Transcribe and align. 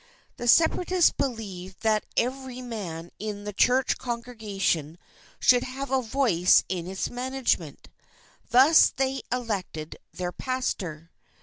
The 0.37 0.47
Separatists 0.47 1.11
believed 1.11 1.81
that 1.83 2.07
every 2.17 2.59
man 2.59 3.11
in 3.19 3.43
the 3.43 3.53
church 3.53 3.99
congregation 3.99 4.97
should 5.39 5.61
have 5.61 5.91
a 5.91 6.01
voice 6.01 6.63
in 6.67 6.87
its 6.87 7.11
management; 7.11 7.87
thus 8.49 8.89
they 8.89 9.21
elected 9.31 9.97
their 10.11 10.31
pastor. 10.31 11.11